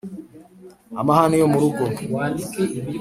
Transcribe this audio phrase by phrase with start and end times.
[1.01, 1.83] amahane yo mu rugo,